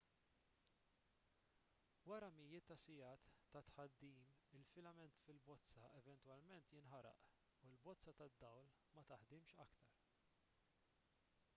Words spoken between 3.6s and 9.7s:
tħaddim il-filament fil-bozza eventwalment jinħaraq u l-bozza tad-dawl ma taħdimx